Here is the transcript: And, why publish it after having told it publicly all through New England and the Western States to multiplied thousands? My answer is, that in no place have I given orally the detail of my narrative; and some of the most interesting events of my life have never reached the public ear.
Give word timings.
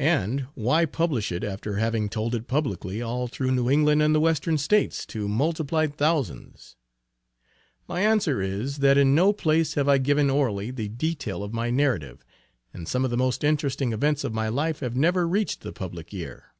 And, 0.00 0.48
why 0.56 0.86
publish 0.86 1.30
it 1.30 1.44
after 1.44 1.76
having 1.76 2.08
told 2.08 2.34
it 2.34 2.48
publicly 2.48 3.00
all 3.00 3.28
through 3.28 3.52
New 3.52 3.70
England 3.70 4.02
and 4.02 4.12
the 4.12 4.18
Western 4.18 4.58
States 4.58 5.06
to 5.06 5.28
multiplied 5.28 5.94
thousands? 5.94 6.74
My 7.86 8.00
answer 8.00 8.42
is, 8.42 8.78
that 8.78 8.98
in 8.98 9.14
no 9.14 9.32
place 9.32 9.74
have 9.74 9.88
I 9.88 9.98
given 9.98 10.30
orally 10.30 10.72
the 10.72 10.88
detail 10.88 11.44
of 11.44 11.54
my 11.54 11.70
narrative; 11.70 12.24
and 12.74 12.88
some 12.88 13.04
of 13.04 13.12
the 13.12 13.16
most 13.16 13.44
interesting 13.44 13.92
events 13.92 14.24
of 14.24 14.34
my 14.34 14.48
life 14.48 14.80
have 14.80 14.96
never 14.96 15.28
reached 15.28 15.60
the 15.60 15.72
public 15.72 16.12
ear. 16.12 16.54